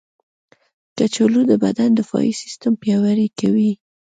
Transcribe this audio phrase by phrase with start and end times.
[0.97, 3.71] کچالو د بدن دفاعي سیستم پیاوړی کوي.